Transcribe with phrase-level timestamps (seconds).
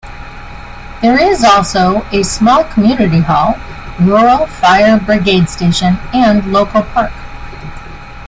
[1.03, 3.53] There is also a small community hall,
[4.03, 7.11] Rural Fire Brigade station and local park.